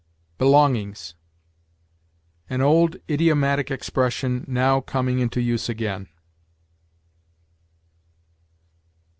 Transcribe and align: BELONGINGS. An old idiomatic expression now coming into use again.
BELONGINGS. 0.39 1.13
An 2.49 2.59
old 2.59 2.95
idiomatic 3.07 3.69
expression 3.69 4.43
now 4.47 4.81
coming 4.81 5.19
into 5.19 5.39
use 5.39 5.69
again. 5.69 6.07